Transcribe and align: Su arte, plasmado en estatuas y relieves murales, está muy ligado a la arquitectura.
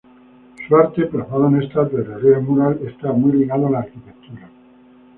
Su 0.67 0.75
arte, 0.75 1.05
plasmado 1.05 1.47
en 1.49 1.61
estatuas 1.61 2.01
y 2.03 2.07
relieves 2.07 2.41
murales, 2.43 2.81
está 2.89 3.11
muy 3.13 3.33
ligado 3.33 3.67
a 3.67 3.69
la 3.69 3.79
arquitectura. 3.81 4.49